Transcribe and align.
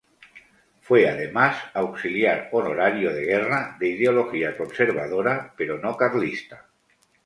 Fue 0.81 1.07
además 1.07 1.57
auxiliar 1.75 2.49
honorario 2.53 3.13
de 3.13 3.21
guerra, 3.23 3.77
de 3.79 3.89
ideología 3.89 4.57
conservadora, 4.57 5.53
pero 5.55 5.77
no 5.77 5.95
carlista. 5.95 6.71